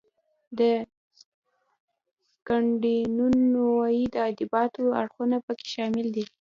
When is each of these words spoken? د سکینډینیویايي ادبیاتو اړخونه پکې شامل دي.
د 0.59 0.61
سکینډینیویايي 1.19 4.05
ادبیاتو 4.31 4.81
اړخونه 5.01 5.37
پکې 5.45 5.65
شامل 5.73 6.07
دي. 6.15 6.23